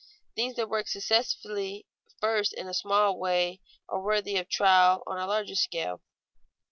Things 0.35 0.55
that 0.55 0.67
work 0.67 0.87
successfully 0.87 1.85
first 2.19 2.53
in 2.53 2.67
a 2.67 2.73
small 2.73 3.19
way 3.19 3.61
are 3.87 4.01
worthy 4.01 4.35
of 4.37 4.49
trial 4.49 5.03
on 5.05 5.19
a 5.19 5.27
larger 5.27 5.53
scale. 5.53 6.01